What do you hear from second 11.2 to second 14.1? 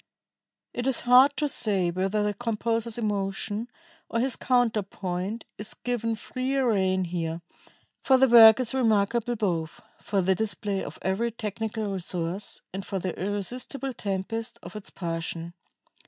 technical resource and for the irresistible